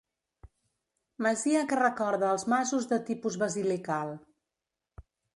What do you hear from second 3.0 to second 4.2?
tipus basilical.